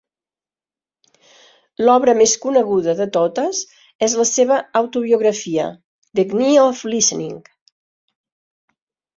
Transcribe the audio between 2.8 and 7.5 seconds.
de totes és la seva autobiografia, "The Knee of Listening.